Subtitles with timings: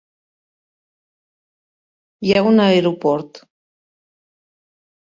[2.29, 3.45] Hi ha un aeroport.